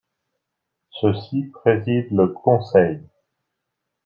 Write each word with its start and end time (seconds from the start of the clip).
Ceux-ci 0.89 1.51
président 1.53 2.23
le 2.23 2.29
conseil. 2.29 3.01